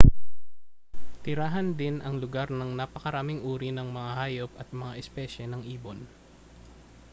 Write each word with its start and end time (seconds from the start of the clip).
tirahan 1.23 1.69
din 1.79 1.95
ang 2.01 2.15
lugar 2.23 2.47
ng 2.53 2.71
napakaraming 2.79 3.41
uri 3.53 3.69
ng 3.73 3.85
mga 3.97 4.11
hayop 4.19 4.51
at 4.61 4.67
mga 4.79 4.97
espesye 5.01 5.45
ng 5.49 5.61
ibon 5.75 5.99